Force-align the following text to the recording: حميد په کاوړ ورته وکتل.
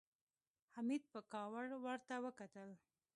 حميد 0.75 1.03
په 1.13 1.19
کاوړ 1.31 1.67
ورته 1.85 2.15
وکتل. 2.25 2.69